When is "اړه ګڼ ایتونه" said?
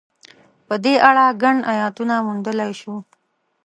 1.09-2.15